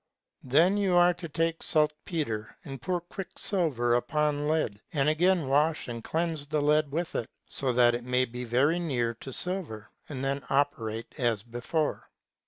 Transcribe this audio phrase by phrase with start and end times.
[0.43, 6.03] Then you are to take saltpeter, and pour quicksilver upon lead, and again wash and
[6.03, 10.23] cleanse the lead with it so that it may be very near to silver, and
[10.23, 12.09] then operate as before.